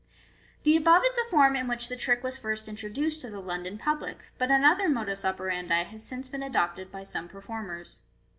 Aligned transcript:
The 0.63 0.75
above 0.75 1.05
is 1.05 1.13
the 1.13 1.27
form 1.29 1.55
in 1.55 1.67
which 1.67 1.87
the 1.87 1.95
trick 1.95 2.23
was 2.23 2.35
first 2.35 2.67
introduced 2.67 3.21
to 3.21 3.29
the 3.29 3.39
London 3.39 3.77
public, 3.77 4.23
but 4.39 4.49
another 4.49 4.89
modus 4.89 5.23
operandi 5.23 5.83
has 5.83 6.03
since 6.03 6.27
been 6.27 6.41
adopted 6.41 6.91
by 6.91 7.03
some 7.03 7.27
performers. 7.27 7.99